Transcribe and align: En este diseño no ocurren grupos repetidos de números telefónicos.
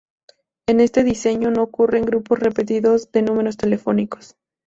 En 0.67 0.79
este 0.79 1.03
diseño 1.03 1.51
no 1.51 1.61
ocurren 1.61 2.05
grupos 2.07 2.39
repetidos 2.39 3.11
de 3.11 3.21
números 3.21 3.55
telefónicos. 3.55 4.35